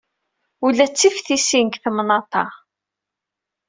[0.65, 2.45] Ula tiftisin deg temnaḍt-a.